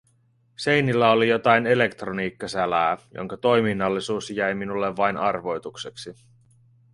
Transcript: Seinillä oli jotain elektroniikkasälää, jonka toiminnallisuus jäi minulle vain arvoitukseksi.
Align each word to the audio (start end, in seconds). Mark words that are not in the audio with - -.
Seinillä 0.55 1.11
oli 1.11 1.27
jotain 1.29 1.67
elektroniikkasälää, 1.67 2.97
jonka 3.13 3.37
toiminnallisuus 3.37 4.29
jäi 4.29 4.55
minulle 4.55 4.95
vain 4.95 5.17
arvoitukseksi. 5.17 6.13